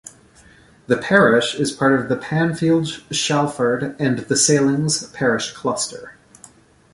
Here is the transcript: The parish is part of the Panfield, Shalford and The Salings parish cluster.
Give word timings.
The 0.87 0.97
parish 0.97 1.53
is 1.53 1.71
part 1.71 1.93
of 1.93 2.09
the 2.09 2.15
Panfield, 2.17 3.03
Shalford 3.11 3.95
and 3.99 4.17
The 4.17 4.33
Salings 4.33 5.13
parish 5.13 5.51
cluster. 5.53 6.17